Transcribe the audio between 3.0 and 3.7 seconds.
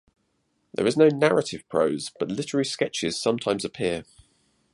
sometimes